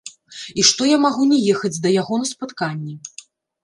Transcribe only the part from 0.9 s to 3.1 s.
я магу не ехаць да яго на спатканне.